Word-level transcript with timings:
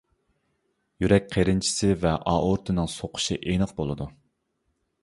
يۈرەك 1.05 1.27
قېرىنچىسى 1.35 1.91
ۋە 2.07 2.15
ئائورتىنىڭ 2.33 2.91
سوقۇشى 2.95 3.41
ئېنىق 3.45 3.79
بولىدۇ. 3.83 4.15